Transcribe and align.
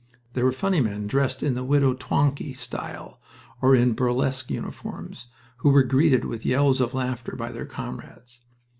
There 0.33 0.45
were 0.45 0.51
funny 0.51 0.81
men 0.81 1.05
dressed 1.05 1.43
in 1.43 1.53
the 1.53 1.63
Widow 1.63 1.93
Twankey 1.93 2.55
style, 2.55 3.21
or 3.61 3.75
in 3.75 3.93
burlesque 3.93 4.49
uniforms, 4.49 5.27
who 5.57 5.69
were 5.69 5.83
greeted 5.83 6.25
with 6.25 6.43
yells 6.43 6.81
of 6.81 6.95
laughter 6.95 7.35
by 7.35 7.51
their 7.51 7.67
comrades. 7.67 8.41